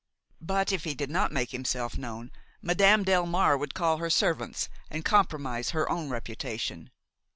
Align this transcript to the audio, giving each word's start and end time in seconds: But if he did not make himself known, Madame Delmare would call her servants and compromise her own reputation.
But 0.41 0.71
if 0.71 0.83
he 0.83 0.95
did 0.95 1.11
not 1.11 1.31
make 1.31 1.51
himself 1.51 1.95
known, 1.95 2.31
Madame 2.59 3.05
Delmare 3.05 3.55
would 3.59 3.75
call 3.75 3.97
her 3.97 4.09
servants 4.09 4.67
and 4.89 5.05
compromise 5.05 5.69
her 5.69 5.87
own 5.91 6.09
reputation. 6.09 6.89